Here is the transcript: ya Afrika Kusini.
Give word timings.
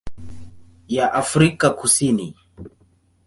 ya 0.89 1.13
Afrika 1.13 1.69
Kusini. 1.77 2.33